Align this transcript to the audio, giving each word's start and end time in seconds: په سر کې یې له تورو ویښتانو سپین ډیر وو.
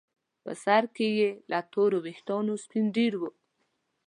په 0.43 0.51
سر 0.63 0.83
کې 0.95 1.07
یې 1.19 1.29
له 1.51 1.59
تورو 1.73 1.97
ویښتانو 2.05 2.53
سپین 2.63 2.85
ډیر 2.97 3.13
وو. 3.19 3.29